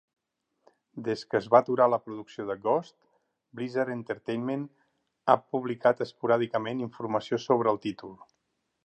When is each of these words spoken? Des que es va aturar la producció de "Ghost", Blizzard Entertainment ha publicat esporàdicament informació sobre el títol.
Des 1.07 1.23
que 1.33 1.37
es 1.39 1.47
va 1.55 1.59
aturar 1.65 1.85
la 1.93 1.99
producció 2.05 2.45
de 2.47 2.55
"Ghost", 2.63 2.95
Blizzard 3.59 3.93
Entertainment 3.97 4.63
ha 5.29 5.37
publicat 5.57 6.03
esporàdicament 6.07 6.83
informació 6.87 7.41
sobre 7.45 7.73
el 7.75 7.81
títol. 7.89 8.19